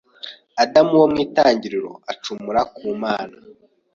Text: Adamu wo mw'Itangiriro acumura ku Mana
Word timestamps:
Adamu 0.63 0.93
wo 1.01 1.07
mw'Itangiriro 1.11 1.91
acumura 2.11 2.61
ku 2.75 2.83
Mana 3.01 3.37